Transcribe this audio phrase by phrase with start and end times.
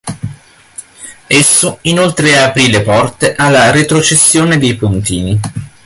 [1.29, 5.39] Esso inoltre aprì le porte alla retrocessione dei pontini.